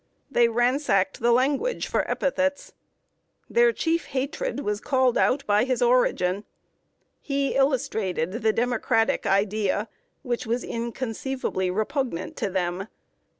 They 0.31 0.47
ransacked 0.47 1.19
the 1.19 1.31
language 1.31 1.85
for 1.85 2.09
epithets. 2.09 2.73
Their 3.47 3.71
chief 3.71 4.05
hatred 4.05 4.61
was 4.61 4.81
called 4.81 5.15
out 5.15 5.45
by 5.45 5.63
his 5.63 5.79
origin. 5.79 6.43
He 7.19 7.53
illustrated 7.53 8.31
the 8.41 8.51
Democratic 8.51 9.27
Idea, 9.27 9.89
which 10.23 10.47
was 10.47 10.63
inconceivably 10.63 11.69
repugnant 11.69 12.35
to 12.37 12.49
them. 12.49 12.87